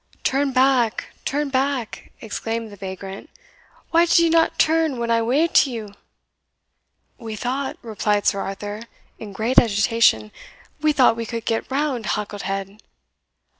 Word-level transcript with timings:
"Turn 0.23 0.51
back! 0.51 1.13
turn 1.25 1.49
back!" 1.49 2.11
exclaimed 2.21 2.71
the 2.71 2.75
vagrant; 2.75 3.29
"why 3.91 4.07
did 4.07 4.17
ye 4.17 4.29
not 4.31 4.57
turn 4.57 4.97
when 4.97 5.11
I 5.11 5.21
waved 5.21 5.53
to 5.57 5.71
you?" 5.71 5.93
"We 7.19 7.35
thought," 7.35 7.77
replied 7.83 8.25
Sir 8.25 8.39
Arthur, 8.39 8.85
in 9.19 9.31
great 9.31 9.59
agitation, 9.59 10.31
"we 10.81 10.91
thought 10.91 11.15
we 11.15 11.27
could 11.27 11.45
get 11.45 11.69
round 11.69 12.05
Halket 12.07 12.41
head." 12.41 12.79